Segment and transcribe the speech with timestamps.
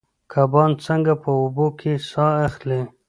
[0.33, 2.81] کبان څنګه په اوبو کې ساه اخلي؟